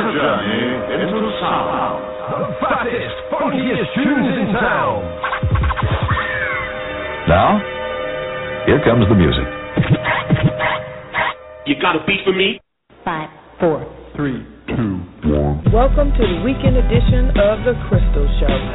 [0.00, 1.04] your journey eh?
[1.04, 2.00] into sound.
[2.32, 5.04] The fattest, funkiest tunes in town.
[7.28, 7.60] Now,
[8.64, 9.44] here comes the music.
[11.66, 12.60] You got a beat for me?
[13.04, 13.28] Five,
[13.60, 13.84] four,
[14.16, 15.62] Three, two, one.
[15.72, 18.69] Welcome to the weekend edition of The Crystal Show.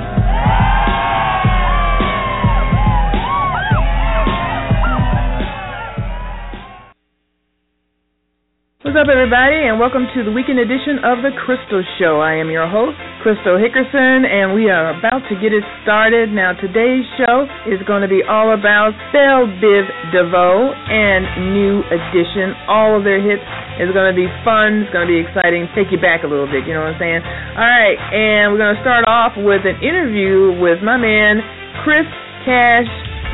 [8.95, 12.23] What's up, everybody, and welcome to the weekend edition of The Crystal Show.
[12.23, 16.31] I am your host, Crystal Hickerson, and we are about to get it started.
[16.31, 19.83] Now, today's show is going to be all about Bell Biv
[20.15, 22.55] DeVoe and New Edition.
[22.71, 23.43] All of their hits
[23.83, 24.87] is going to be fun.
[24.87, 25.67] It's going to be exciting.
[25.75, 27.19] Take you back a little bit, you know what I'm saying?
[27.19, 31.43] All right, and we're going to start off with an interview with my man,
[31.83, 32.07] Chris
[32.47, 32.87] Cash,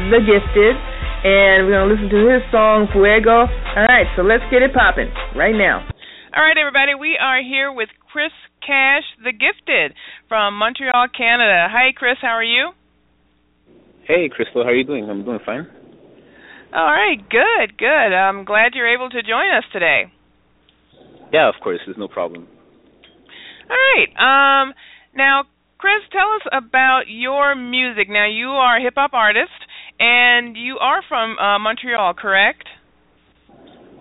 [0.09, 0.73] the Gifted
[1.23, 3.45] and we're gonna listen to his song Fuego.
[3.45, 5.85] All right, so let's get it popping right now.
[6.33, 8.33] All right, everybody, we are here with Chris
[8.65, 9.93] Cash, the Gifted,
[10.27, 11.67] from Montreal, Canada.
[11.69, 12.17] Hi, Chris.
[12.21, 12.71] How are you?
[14.07, 15.09] Hey, Crystal, how are you doing?
[15.09, 15.67] I'm doing fine.
[16.73, 18.11] All right, good, good.
[18.15, 20.09] I'm glad you're able to join us today.
[21.31, 22.47] Yeah, of course, there's no problem.
[23.69, 24.09] All right.
[24.17, 24.73] Um,
[25.15, 25.43] now,
[25.77, 28.07] Chris, tell us about your music.
[28.09, 29.51] Now, you are a hip hop artist,
[30.01, 32.65] and you are from uh, Montreal, correct?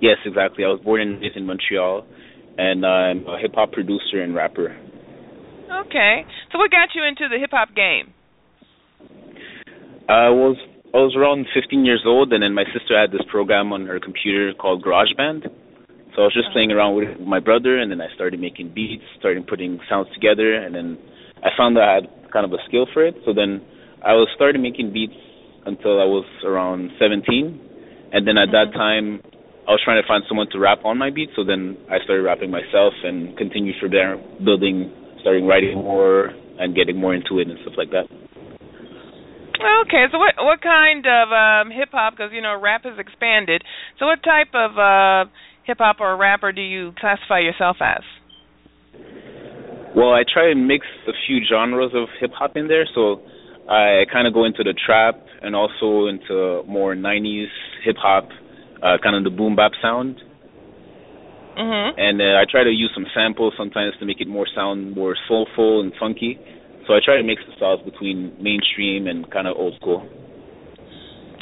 [0.00, 0.64] Yes, exactly.
[0.64, 2.06] I was born and raised in Montreal,
[2.56, 4.72] and I'm a hip hop producer and rapper.
[5.84, 6.24] Okay.
[6.50, 8.14] So, what got you into the hip hop game?
[10.08, 10.56] I was
[10.94, 14.00] I was around 15 years old, and then my sister had this program on her
[14.00, 15.44] computer called GarageBand.
[16.16, 19.04] So I was just playing around with my brother, and then I started making beats,
[19.20, 20.98] started putting sounds together, and then
[21.44, 23.14] I found that I had kind of a skill for it.
[23.24, 23.62] So then
[24.02, 25.14] I was started making beats
[25.66, 29.20] until I was around 17, and then at that time
[29.68, 31.30] I was trying to find someone to rap on my beat.
[31.36, 36.74] So then I started rapping myself and continued from there, building, starting writing more and
[36.74, 38.10] getting more into it and stuff like that.
[39.84, 42.14] Okay, so what what kind of um, hip hop?
[42.16, 43.62] Because you know rap has expanded.
[43.98, 45.30] So what type of uh,
[45.64, 48.02] hip hop or rapper do you classify yourself as?
[49.94, 52.88] Well, I try and mix a few genres of hip hop in there.
[52.94, 53.20] So
[53.70, 57.46] I kind of go into the trap and also into more '90s
[57.84, 58.28] hip hop,
[58.82, 60.20] uh, kind of the boom bap sound.
[61.56, 61.98] Mm-hmm.
[62.00, 65.16] And uh, I try to use some samples sometimes to make it more sound more
[65.28, 66.38] soulful and funky.
[66.86, 70.08] So I try to mix the styles between mainstream and kind of old school.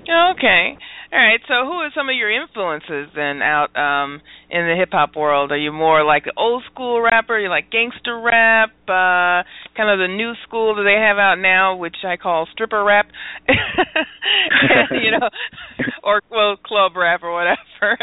[0.09, 0.77] Okay.
[1.11, 1.41] All right.
[1.49, 4.21] So, who are some of your influences then out um
[4.51, 5.53] in the hip hop world?
[5.53, 7.39] Are you more like an old school rapper?
[7.39, 8.71] You like gangster rap?
[8.85, 9.41] Uh
[9.73, 13.07] kind of the new school that they have out now, which I call stripper rap.
[13.49, 15.29] you know,
[16.05, 17.97] or well, club rap or whatever.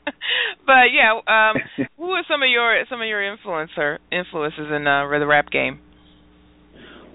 [0.66, 1.60] but yeah, um
[1.98, 5.80] who are some of your some of your influencer influences in uh, the rap game?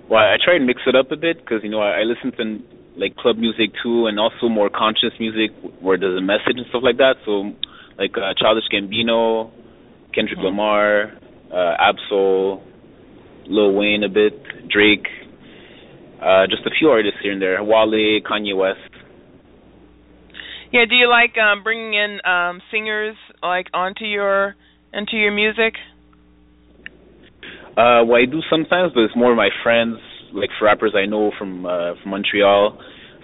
[0.07, 2.31] Well, I try and mix it up a bit because you know I, I listen
[2.37, 6.65] to like club music too, and also more conscious music where there's a message and
[6.69, 7.15] stuff like that.
[7.25, 7.53] So,
[7.97, 9.51] like uh, Childish Gambino,
[10.13, 10.43] Kendrick Mhm.
[10.45, 11.13] Lamar,
[11.51, 12.63] uh, Ab-Soul,
[13.47, 15.07] Lil Wayne a bit, Drake,
[16.21, 17.63] uh, just a few artists here and there.
[17.63, 18.79] Wale, Kanye West.
[20.71, 24.55] Yeah, do you like um bringing in um singers like onto your
[24.93, 25.75] into your music?
[27.75, 29.97] Uh, well, I do sometimes, but it's more my friends,
[30.33, 32.77] like for rappers I know from uh, from Montreal.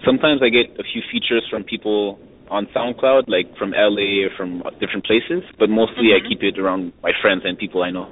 [0.04, 2.18] Sometimes I get a few features from people
[2.50, 6.24] on SoundCloud, like from LA or from different places, but mostly Mhm.
[6.24, 8.08] I keep it around my friends and people I know.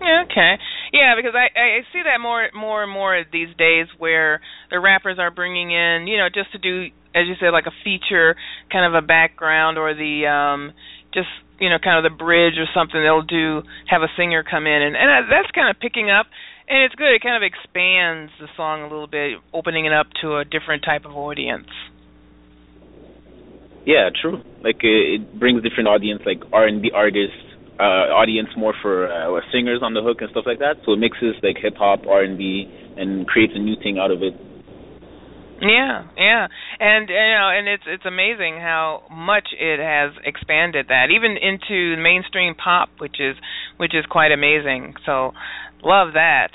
[0.00, 0.58] Yeah, okay.
[0.92, 4.40] Yeah, because I I see that more more and more these days where
[4.70, 7.74] the rappers are bringing in, you know, just to do as you said like a
[7.84, 8.36] feature
[8.70, 10.72] kind of a background or the um
[11.12, 11.28] just
[11.58, 14.82] you know kind of the bridge or something they'll do have a singer come in
[14.82, 16.26] and and that's kind of picking up
[16.70, 20.06] and it's good it kind of expands the song a little bit opening it up
[20.22, 21.68] to a different type of audience
[23.86, 24.42] Yeah, true.
[24.62, 27.36] Like it brings different audience, like R and B artists,
[27.80, 30.76] uh, audience more for uh, singers on the hook and stuff like that.
[30.84, 34.10] So it mixes like hip hop, R and B, and creates a new thing out
[34.10, 34.34] of it.
[35.60, 41.12] Yeah, yeah, and you know, and it's it's amazing how much it has expanded that
[41.12, 43.36] even into mainstream pop, which is
[43.76, 44.94] which is quite amazing.
[45.04, 45.32] So,
[45.82, 46.50] love that.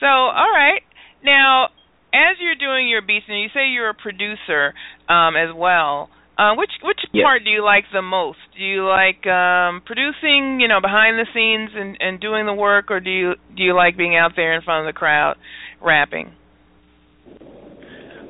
[0.00, 0.82] So, all right,
[1.24, 1.68] now
[2.12, 4.74] as you're doing your beats, and you say you're a producer
[5.08, 6.10] um, as well.
[6.38, 7.24] Uh, which which Yes.
[7.24, 8.38] part do you like the most?
[8.56, 12.92] Do you like um, producing, you know, behind the scenes and, and doing the work,
[12.92, 15.34] or do you do you like being out there in front of the crowd,
[15.82, 16.30] rapping?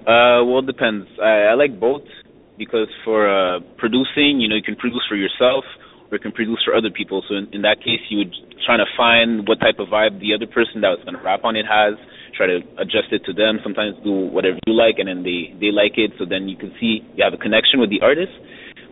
[0.08, 1.06] Uh, well, it depends.
[1.22, 2.08] I, I like both
[2.56, 5.64] because for uh, producing, you know, you can produce for yourself,
[6.10, 7.22] or can produce for other people.
[7.28, 8.34] So in, in that case, you would
[8.64, 11.44] try to find what type of vibe the other person that was going to rap
[11.44, 11.94] on it has,
[12.36, 13.60] try to adjust it to them.
[13.62, 16.12] Sometimes do whatever you like, and then they they like it.
[16.18, 18.32] So then you can see you have a connection with the artist.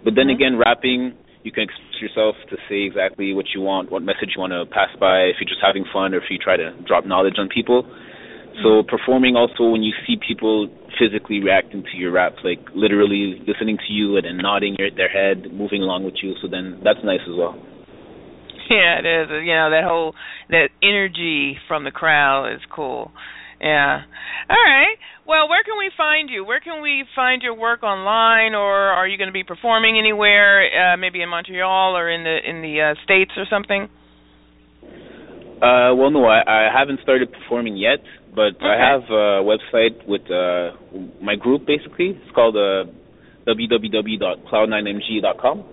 [0.05, 0.39] But then Mm-hmm.
[0.39, 1.03] again, rapping,
[1.43, 4.67] you can express yourself to say exactly what you want, what message you want to
[4.67, 5.31] pass by.
[5.31, 7.87] If you're just having fun, or if you try to drop knowledge on people.
[8.62, 10.69] So performing also when you see people
[10.99, 15.11] physically reacting to your raps, like literally listening to you and then nodding your, their
[15.11, 16.35] head, moving along with you.
[16.41, 17.55] So then that's nice as well.
[18.70, 19.29] Yeah, it is.
[19.31, 20.14] You know that whole
[20.49, 23.12] that energy from the crowd is cool.
[23.61, 24.03] Yeah.
[24.49, 24.97] All right.
[25.26, 26.44] Well, where can we find you?
[26.44, 30.93] Where can we find your work online, or are you going to be performing anywhere?
[30.93, 33.88] Uh, maybe in Montreal or in the in the uh, states or something.
[35.56, 38.00] Uh, well, no, I, I haven't started performing yet,
[38.37, 40.73] but I have a website with uh,
[41.23, 42.21] my group basically.
[42.21, 42.85] It's called uh,
[43.49, 45.65] www.cloud9mg.com.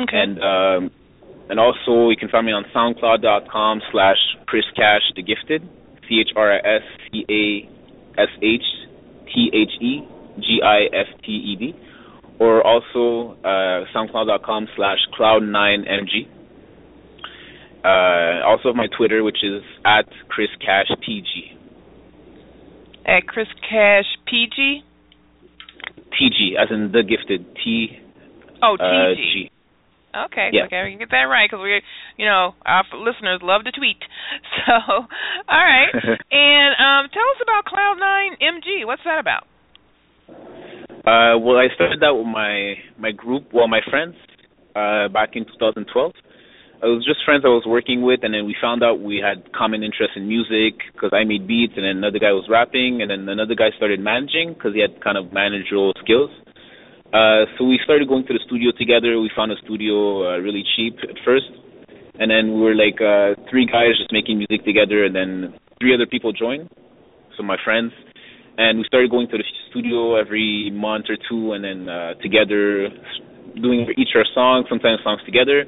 [0.00, 0.04] Okay.
[0.10, 0.90] And um,
[1.50, 4.16] and also you can find me on SoundCloud.com slash
[4.46, 5.68] Chris Cash the Gifted,
[6.08, 7.68] C H R I S C A
[8.18, 8.64] S H
[9.26, 10.00] T H E
[10.38, 11.74] G I F T E D,
[12.40, 16.26] or also uh, SoundCloud.com slash Cloud9MG.
[17.84, 21.58] Uh, also my Twitter, which is at Chris Cash TG.
[23.06, 24.82] At Chris Cash PG.
[26.12, 27.46] TG, as in the gifted.
[27.62, 27.98] T
[28.62, 29.16] Oh, uh, TG.
[29.16, 29.50] G.
[30.14, 30.64] Okay, Yeah.
[30.66, 31.80] okay, we can get that right because we,
[32.18, 33.96] you know, our listeners love to tweet.
[34.66, 35.08] So, all
[35.48, 35.88] right,
[36.30, 38.86] and um, tell us about Cloud Nine MG.
[38.86, 39.46] What's that about?
[41.02, 44.14] Uh, well, I started that with my my group, well, my friends,
[44.76, 46.12] uh, back in 2012.
[46.82, 49.54] It was just friends I was working with, and then we found out we had
[49.54, 53.06] common interest in music because I made beats, and then another guy was rapping, and
[53.06, 56.34] then another guy started managing because he had kind of managerial skills.
[57.14, 59.14] Uh, so we started going to the studio together.
[59.22, 61.54] We found a studio uh, really cheap at first,
[62.18, 65.94] and then we were like uh, three guys just making music together, and then three
[65.94, 66.66] other people joined,
[67.38, 67.94] so my friends,
[68.58, 72.90] and we started going to the studio every month or two, and then uh, together
[73.54, 75.62] doing each our songs, sometimes songs together,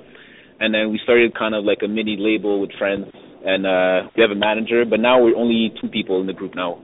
[0.61, 3.06] and then we started kind of like a mini label with friends,
[3.45, 6.55] and uh, we have a manager, but now we're only two people in the group
[6.55, 6.81] now,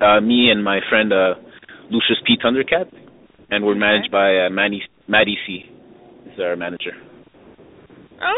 [0.00, 1.34] uh, me and my friend uh,
[1.90, 2.36] Lucius P.
[2.42, 2.92] Thundercat,
[3.50, 5.64] and we're managed by uh, Manny, Maddie C.
[6.32, 6.92] Is our manager.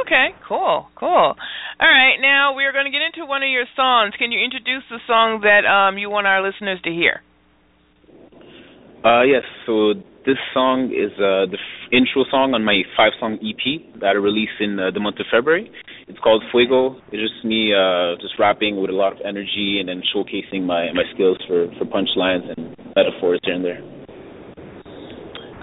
[0.02, 1.34] Okay, cool, cool.
[1.78, 4.14] All right, now we are going to get into one of your songs.
[4.18, 7.22] Can you introduce the song that um, you want our listeners to hear?
[9.04, 9.94] Uh, yes, so
[10.24, 11.58] this song is uh, the
[11.92, 13.62] intro song on my five song EP
[14.00, 15.70] that I released in uh, the month of February.
[16.08, 16.98] It's called Fuego.
[17.10, 20.90] It's just me uh, just rapping with a lot of energy and then showcasing my,
[20.94, 23.82] my skills for, for punchlines and metaphors here and there.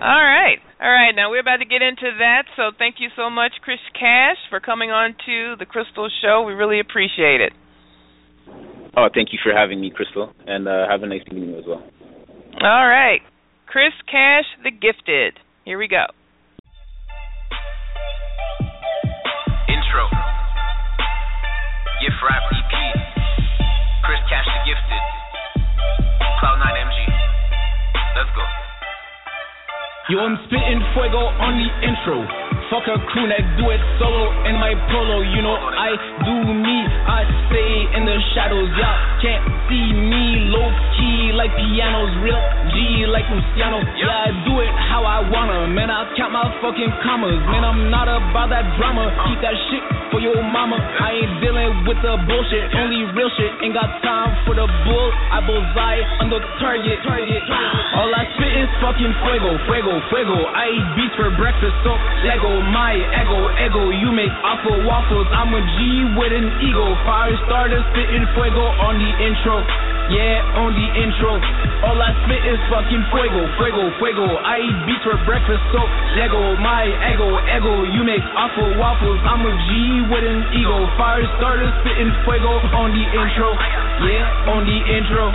[0.04, 1.16] All right, all right.
[1.16, 2.44] Now we're about to get into that.
[2.58, 6.44] So thank you so much, Chris Cash, for coming on to the Crystal Show.
[6.44, 7.54] We really appreciate it.
[8.96, 11.82] Oh, thank you for having me, Crystal, and uh, have a nice evening as well.
[12.62, 13.22] All right,
[13.66, 15.40] Chris Cash, the Gifted.
[15.66, 16.04] Here we go.
[19.72, 20.04] Intro.
[22.04, 22.76] Gift Rap EP.
[24.04, 25.04] Chris Cash the Gifted.
[26.44, 26.98] Cloud9 MG.
[28.12, 28.44] Let's go.
[30.10, 32.43] Yo, I'm spitting fuego on the intro.
[32.70, 35.22] Fuck a crew that do it solo in my polo.
[35.22, 35.94] You know I
[36.26, 36.78] do me.
[37.06, 38.70] I stay in the shadows.
[38.78, 40.50] Y'all can't see me.
[40.50, 42.14] Low key like pianos.
[42.26, 42.40] Real
[42.74, 43.82] G like Luciano.
[43.98, 45.70] Yeah, I do it how I wanna.
[45.70, 47.42] Man, I count my fucking commas.
[47.50, 49.10] Man, I'm not about that drama.
[49.30, 50.78] Keep that shit for your mama.
[50.78, 52.74] I ain't dealing with the bullshit.
[52.74, 53.52] Only real shit.
[53.62, 55.08] Ain't got time for the bull.
[55.30, 57.02] I bullseye under target.
[57.06, 57.42] Target.
[57.94, 60.38] All I spit is fucking fuego, fuego, fuego.
[60.50, 61.94] I eat beats for breakfast, so
[62.44, 63.84] Lego, my ego, ego.
[64.04, 65.32] You make awful waffles.
[65.32, 65.80] I'm a G
[66.20, 66.92] with an ego.
[67.08, 69.64] Fire starter spitting fuego on the intro.
[70.12, 71.40] Yeah, on the intro.
[71.88, 74.28] All I spit is fucking fuego, fuego, fuego.
[74.44, 75.88] I eat beats for breakfast, so
[76.20, 76.84] Lego, my
[77.16, 77.88] ego, ego.
[77.88, 79.24] You make awful waffles.
[79.24, 80.84] I'm a G with an ego.
[81.00, 83.56] Fire starter spitting fuego on the intro.
[84.04, 85.32] Yeah, on the intro.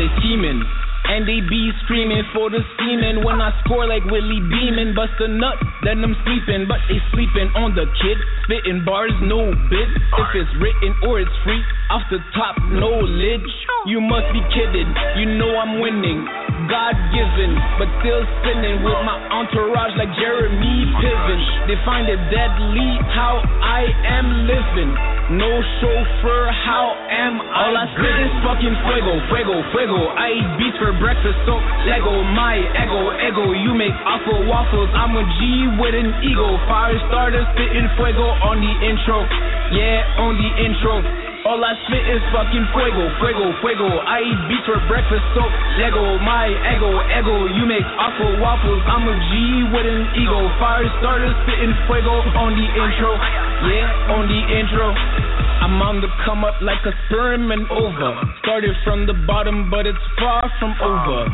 [0.00, 0.79] They scheming.
[1.10, 4.94] And they be screaming for the semen when I score like Willie Beamen.
[4.94, 8.14] Bust a nut, then I'm sleeping, but they sleeping on the kid.
[8.46, 9.90] Spitting bars, no bid.
[9.90, 11.58] If it's written or it's free,
[11.90, 13.42] off the top, no lid.
[13.90, 14.86] You must be kidding,
[15.18, 16.22] you know I'm winning.
[16.70, 21.40] God given, but still spinning with my entourage like Jeremy Piven.
[21.66, 24.94] They find it deadly how I am living.
[25.34, 25.50] no
[25.80, 27.66] chauffeur, how am I?
[27.66, 30.00] All I spit is fucking fuego, fuego, fuego.
[30.14, 31.56] I eat beats for breakfast, so
[31.88, 33.44] Lego, my ego, ego.
[33.56, 35.40] You make awful waffles, I'm a G
[35.80, 36.60] with an ego.
[36.68, 39.24] Fire starter spitting fuego on the intro,
[39.72, 41.00] yeah, on the intro.
[41.48, 43.88] All I spit is fucking fuego, fuego, fuego.
[43.88, 45.40] I eat beats for breakfast, so
[45.80, 47.48] Lego, my ego, ego.
[47.48, 49.32] You make awful waffles, I'm a G
[49.72, 50.52] with an ego.
[50.60, 53.16] Fire starter spitting fuego on the intro,
[53.72, 55.39] yeah, on the intro.
[55.60, 58.10] I'm on the come up like a sperm and over.
[58.40, 61.28] Started from the bottom, but it's far from over.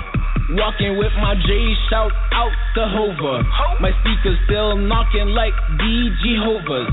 [0.58, 3.42] Walking with my J, shout out the Hova.
[3.80, 6.90] My speakers still knocking like D Jehovah's.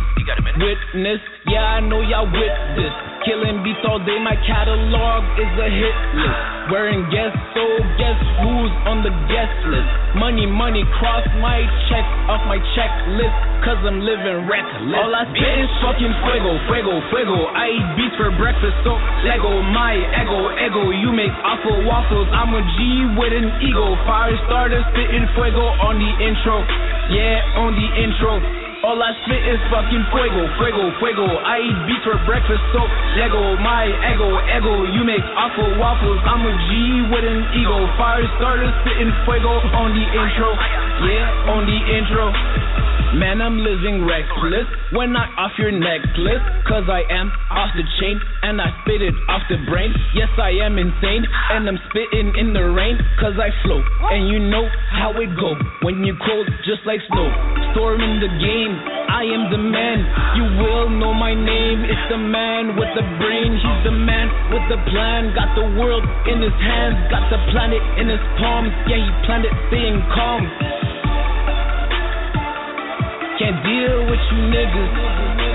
[0.58, 3.13] Witness, yeah, I know y'all with this.
[3.24, 6.44] Killing beats all day, my catalog is a hit list.
[6.68, 7.64] Wearing guests, so
[7.96, 9.88] guess who's on the guest list?
[10.20, 13.32] Money, money, cross my check off my checklist,
[13.64, 15.00] cause I'm living reckless.
[15.00, 17.48] All I spit is fucking fuego, fuego, fuego.
[17.56, 20.84] I eat beats for breakfast, so Lego, my ego, ego.
[20.92, 22.78] You make awful waffles, I'm a G
[23.16, 23.96] with an ego.
[24.04, 26.60] Fire starter spitting fuego on the intro,
[27.08, 28.73] yeah, on the intro.
[28.84, 31.24] All I spit is fucking fuego, fuego, fuego.
[31.24, 32.84] I eat beats for breakfast, so
[33.16, 34.84] Lego, my ego, ego.
[34.92, 36.72] You make awful waffles, I'm a G
[37.08, 37.88] with an ego.
[37.96, 40.52] Fire starter spitting fuego on the intro,
[41.08, 42.83] yeah, on the intro.
[43.14, 46.42] Man, I'm living reckless when I off your necklace.
[46.66, 49.94] Cause I am off the chain and I spit it off the brain.
[50.18, 51.22] Yes, I am insane
[51.54, 52.98] and I'm spitting in the rain.
[53.22, 55.54] Cause I flow and you know how it go
[55.86, 57.30] when you cold just like snow.
[57.78, 58.74] Storming the game,
[59.06, 59.98] I am the man.
[60.34, 61.86] You will know my name.
[61.86, 63.54] It's the man with the brain.
[63.62, 65.38] He's the man with the plan.
[65.38, 68.74] Got the world in his hands, got the planet in his palms.
[68.90, 70.93] Yeah, he planned it, staying calm.
[73.40, 75.53] Can't deal with you niggas.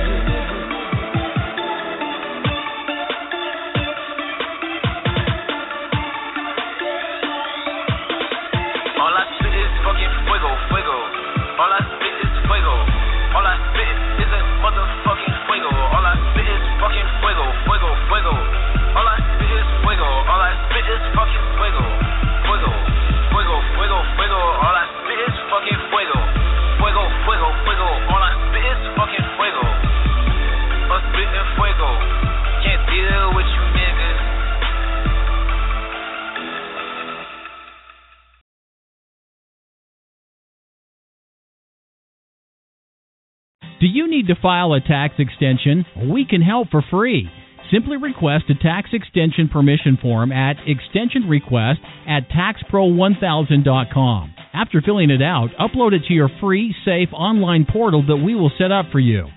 [43.81, 45.87] Do you need to file a tax extension?
[46.11, 47.31] We can help for free.
[47.73, 51.77] Simply request a tax extension permission form at extensionrequest
[52.09, 54.35] at taxpro1000.com.
[54.53, 58.51] After filling it out, upload it to your free, safe online portal that we will
[58.59, 59.29] set up for you.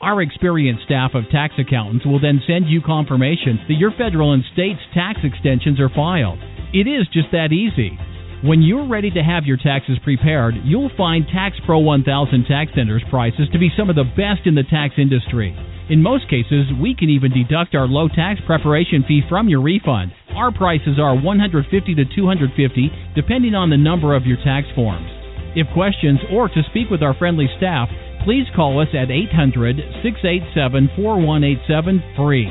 [0.00, 4.44] Our experienced staff of tax accountants will then send you confirmation that your federal and
[4.52, 6.38] state's tax extensions are filed.
[6.72, 7.98] It is just that easy.
[8.44, 13.02] When you're ready to have your taxes prepared, you'll find Tax Pro 1000 Tax Center's
[13.10, 15.50] prices to be some of the best in the tax industry.
[15.90, 20.12] In most cases, we can even deduct our low tax preparation fee from your refund.
[20.36, 25.10] Our prices are 150 to 250 depending on the number of your tax forms.
[25.56, 27.88] If questions or to speak with our friendly staff,
[28.22, 32.46] please call us at 800 687 4187 free.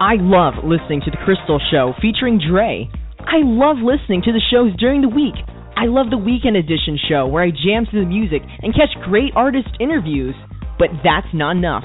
[0.00, 2.88] I love listening to The Crystal Show featuring Dre.
[3.26, 5.34] I love listening to the shows during the week.
[5.76, 9.32] I love the Weekend Edition show where I jam to the music and catch great
[9.34, 10.34] artist interviews.
[10.78, 11.84] But that's not enough.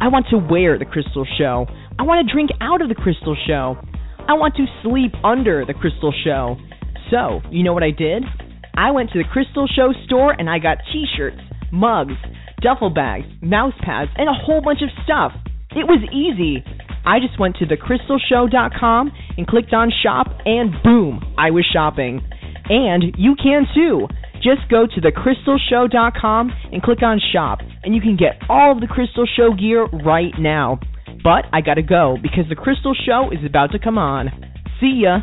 [0.00, 1.66] I want to wear The Crystal Show.
[1.98, 3.76] I want to drink out of The Crystal Show.
[4.26, 6.56] I want to sleep under The Crystal Show.
[7.10, 8.24] So, you know what I did?
[8.74, 11.40] I went to the Crystal Show store and I got t shirts,
[11.72, 12.14] mugs,
[12.62, 15.32] duffel bags, mouse pads, and a whole bunch of stuff.
[15.70, 16.64] It was easy.
[17.04, 22.20] I just went to thecrystalshow.com and clicked on shop, and boom, I was shopping.
[22.68, 24.06] And you can too.
[24.42, 28.86] Just go to thecrystalshow.com and click on shop, and you can get all of the
[28.86, 30.80] Crystal Show gear right now.
[31.22, 34.30] But I gotta go because the Crystal Show is about to come on.
[34.80, 35.20] See ya.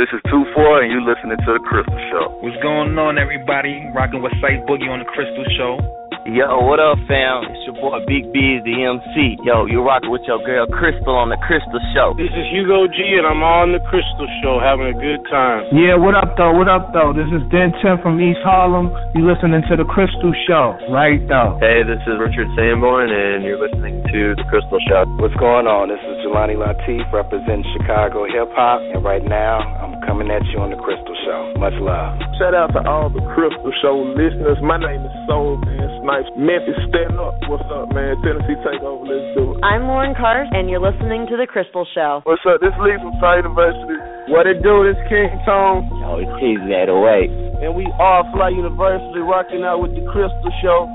[0.00, 2.32] This is 2-4 and you listening to The Crystal Show.
[2.40, 3.84] What's going on, everybody?
[3.92, 5.76] Rocking with Sight Boogie on The Crystal Show.
[6.24, 7.48] Yo, what up, fam?
[7.48, 9.40] It's your boy Big B, the MC.
[9.44, 12.12] Yo, you're rocking with your girl Crystal on The Crystal Show.
[12.16, 15.68] This is Hugo G, and I'm on The Crystal Show having a good time.
[15.72, 16.52] Yeah, what up, though?
[16.52, 17.16] What up, though?
[17.16, 18.92] This is Den 10 from East Harlem.
[19.16, 21.56] You listening to The Crystal Show, right, though?
[21.60, 25.08] Hey, this is Richard Sanborn, and you're listening to The Crystal Show.
[25.20, 25.88] What's going on?
[25.88, 30.60] This is Jelani Latif, represents Chicago hip hop, and right now I'm coming at you
[30.60, 31.56] on the Crystal Show.
[31.56, 32.20] Much love.
[32.36, 34.60] Shout out to all the Crystal Show listeners.
[34.60, 36.28] My name is Soul Man Snipes.
[36.36, 37.36] Memphis, stand up.
[37.48, 38.20] What's up, man?
[38.20, 39.08] Tennessee Takeover.
[39.08, 39.64] Let's do it.
[39.64, 42.20] I'm Lauren Cart, and you're listening to the Crystal Show.
[42.28, 42.60] What's up?
[42.60, 43.96] This Lee from Star University.
[44.28, 44.86] What it do?
[44.86, 45.88] This King Tone.
[46.04, 47.64] Yo, it's Easy 808.
[47.64, 50.88] And we are Fly University rocking out with the Crystal Show.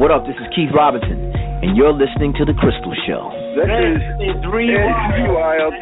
[0.00, 0.24] What up?
[0.24, 1.29] This is Keith Robinson,
[1.62, 3.30] and you're listening to the Crystal Show.
[3.54, 4.40] This is
[5.28, 5.74] Wild,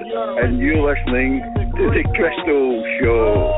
[0.42, 3.52] and you're listening to the Crystal Show.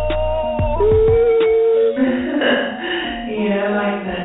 [3.41, 4.20] yeah, I like that.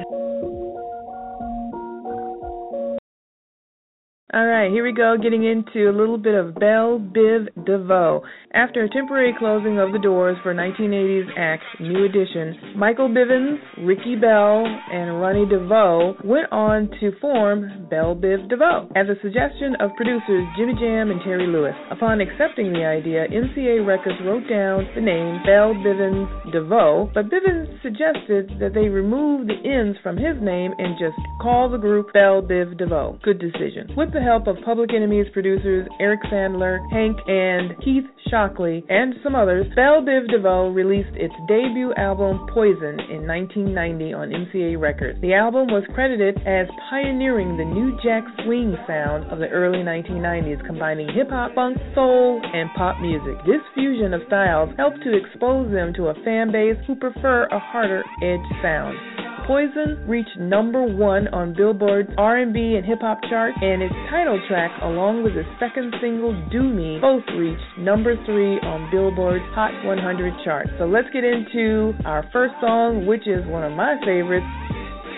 [4.36, 8.22] All right, here we go, getting into a little bit of Bell Biv DeVoe.
[8.52, 14.18] After a temporary closing of the doors for 1980's act New Edition, Michael Bivins, Ricky
[14.18, 19.96] Bell, and Ronnie DeVoe went on to form Bell Biv DeVoe at the suggestion of
[19.96, 21.76] producers Jimmy Jam and Terry Lewis.
[21.90, 27.72] Upon accepting the idea, MCA Records wrote down the name Bell Bivins DeVoe, but Bivins
[27.82, 32.42] suggested that they remove the N's from his name and just call the group Bell
[32.42, 33.18] Biv DeVoe.
[33.24, 33.96] Good decision.
[33.96, 39.36] With the help of Public Enemy's producers Eric Sadler, Hank, and Keith Shocklee, and some
[39.36, 45.22] others, Bell Biv DeVoe released its debut album Poison in 1990 on MCA Records.
[45.22, 50.66] The album was credited as pioneering the new jack swing sound of the early 1990s,
[50.66, 53.38] combining hip hop, funk, soul, and pop music.
[53.46, 57.60] This fusion of styles helped to expose them to a fan base who prefer a
[57.60, 58.98] harder edge sound.
[59.46, 64.72] Poison reached number one on Billboard's R&B and hip hop chart, and its title track,
[64.82, 70.34] along with its second single "Do Me," both reached number three on Billboard's Hot 100
[70.44, 70.68] chart.
[70.78, 74.46] So let's get into our first song, which is one of my favorites,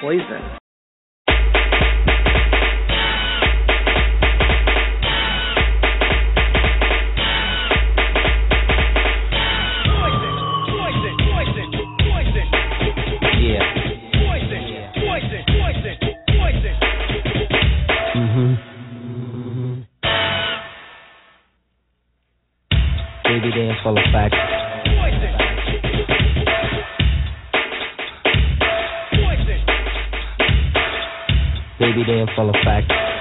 [0.02, 0.67] "Poison."
[23.58, 24.36] Dance full of.
[31.80, 32.04] Baby
[32.36, 33.17] full of facts.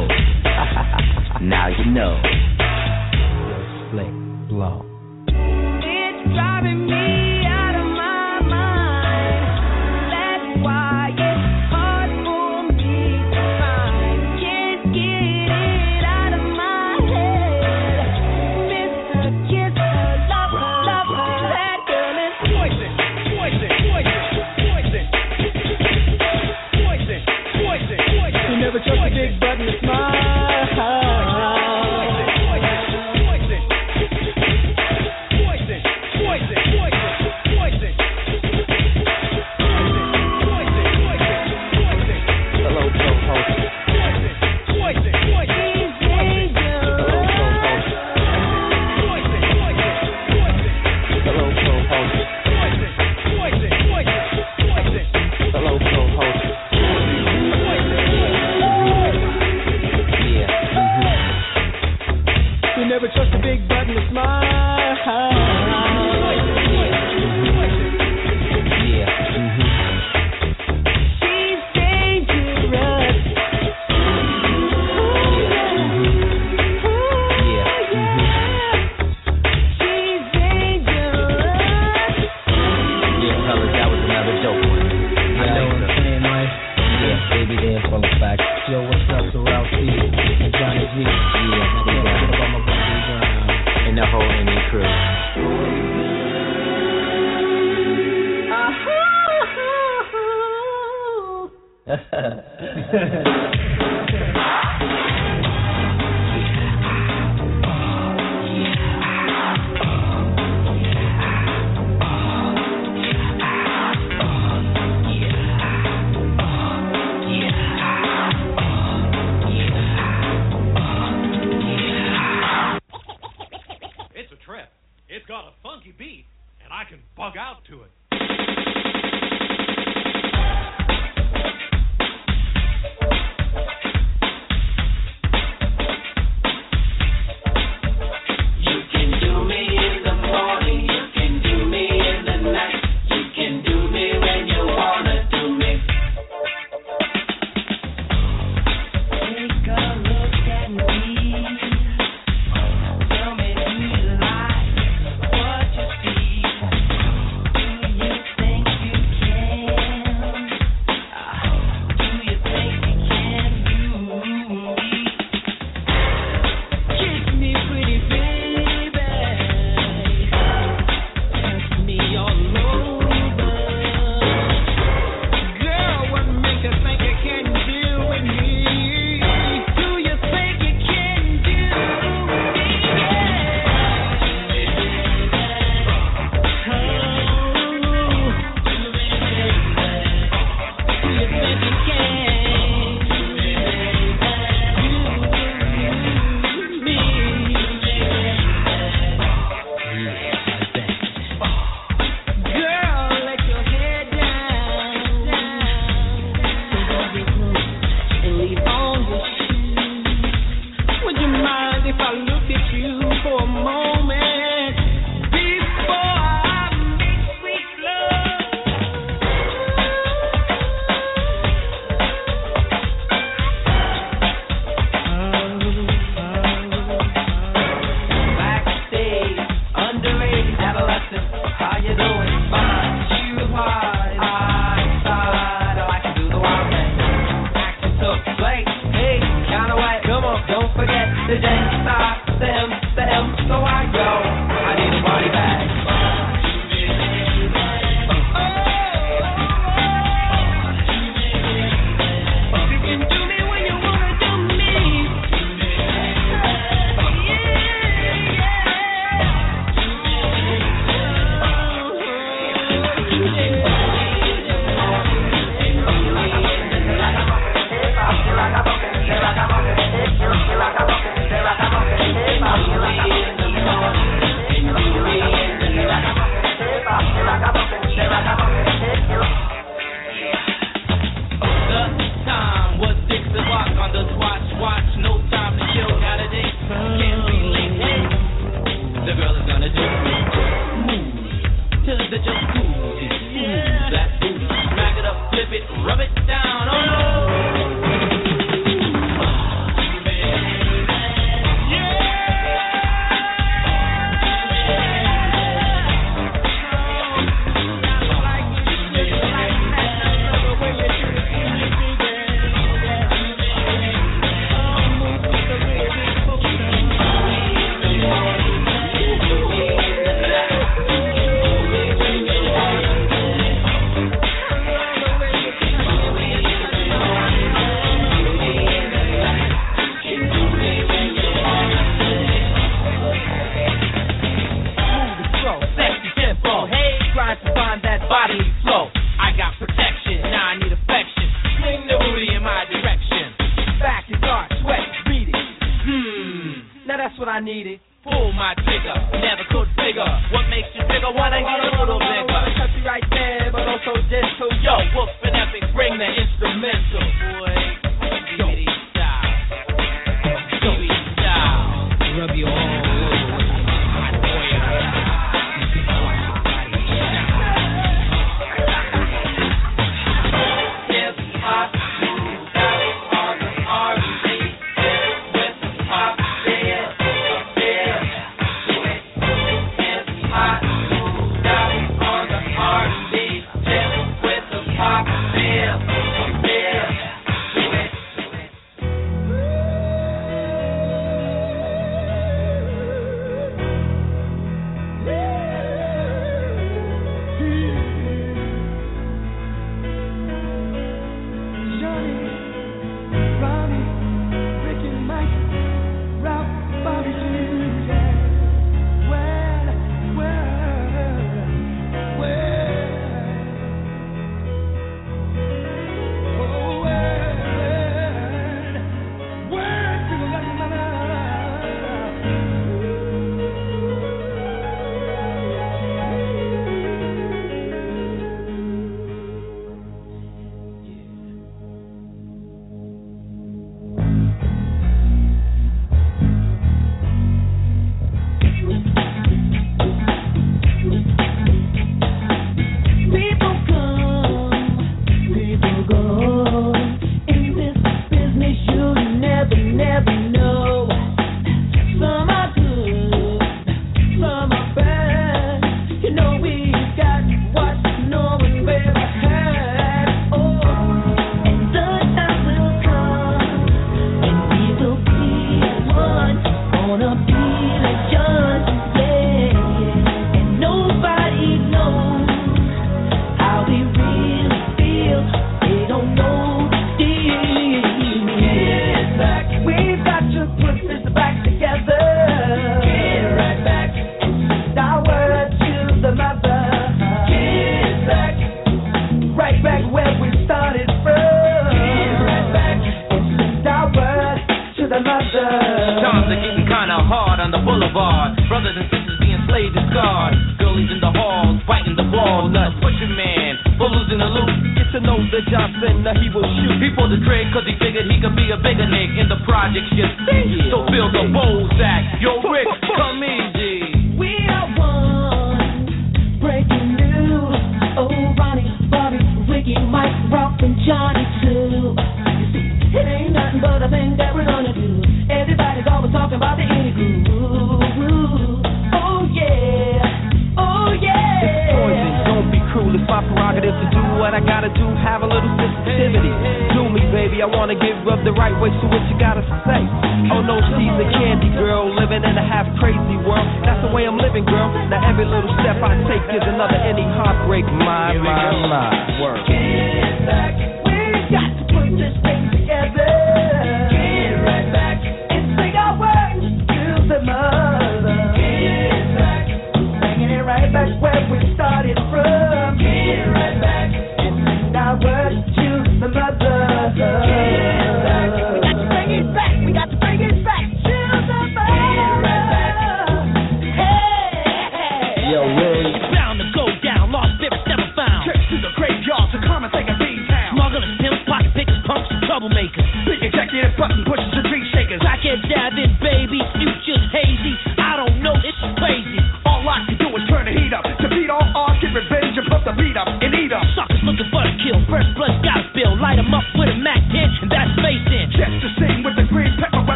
[1.42, 2.20] now you know.
[3.90, 4.91] Slick, blow.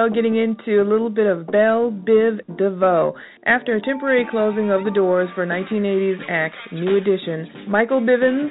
[0.00, 3.14] well getting into a little bit of Bell Biv DeVoe.
[3.44, 8.50] After a temporary closing of the doors for 1980s act New Edition, Michael Bivins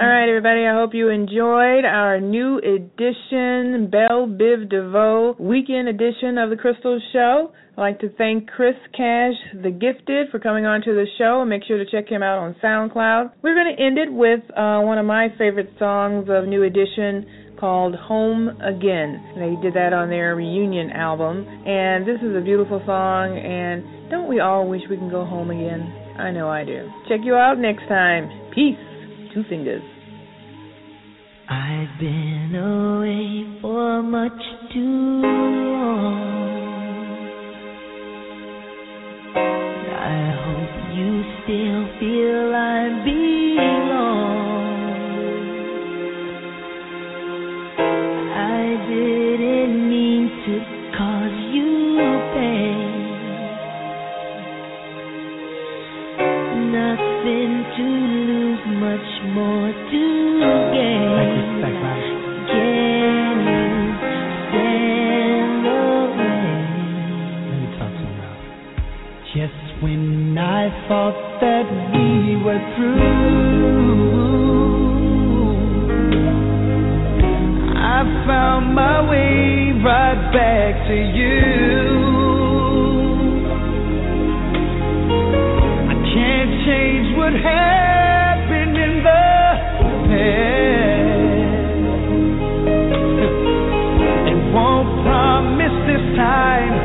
[0.00, 0.64] All right, everybody.
[0.64, 7.00] I hope you enjoyed our new edition, Bell Biv DeVoe weekend edition of the Crystal
[7.12, 7.52] Show.
[7.76, 11.42] I'd like to thank Chris Cash, the Gifted, for coming on to the show.
[11.42, 13.32] And make sure to check him out on SoundCloud.
[13.42, 17.26] We're going to end it with uh, one of my favorite songs of New Edition
[17.60, 19.34] called Home Again.
[19.36, 21.46] They did that on their reunion album.
[21.66, 23.36] And this is a beautiful song.
[23.36, 26.05] And don't we all wish we can go home again?
[26.18, 26.90] I know I do.
[27.08, 28.30] Check you out next time.
[28.54, 28.78] Peace.
[29.34, 29.82] Two fingers.
[31.48, 34.40] I've been away for much
[34.72, 36.16] too long.
[39.36, 44.35] I hope you still feel I belong.
[70.88, 74.06] Thought that we were through,
[77.74, 81.42] I found my way right back to you.
[85.90, 89.24] I can't change what happened in the
[90.06, 90.86] past.
[94.30, 96.75] And won't promise this time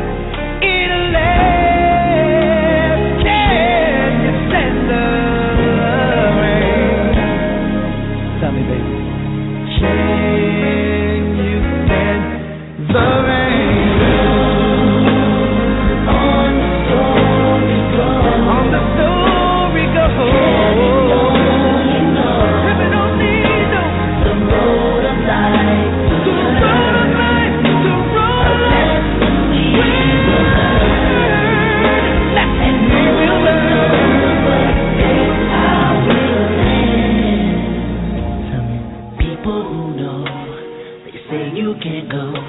[41.82, 42.41] can't go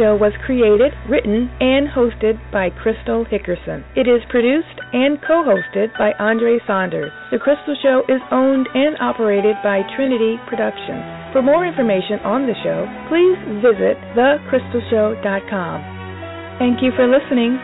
[0.00, 3.84] Show was created, written, and hosted by Crystal Hickerson.
[3.92, 7.12] It is produced and co-hosted by Andre Saunders.
[7.28, 11.04] The Crystal Show is owned and operated by Trinity Productions.
[11.36, 15.76] For more information on the show, please visit thecrystalshow.com.
[16.56, 17.60] Thank you for listening.